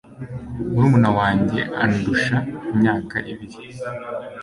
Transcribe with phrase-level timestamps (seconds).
[0.71, 2.37] murumuna wanjye andusha
[2.71, 3.57] imyaka ibiri